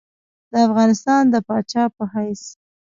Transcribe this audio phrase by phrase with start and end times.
[0.51, 2.43] د افغانستان د پاچا په حیث.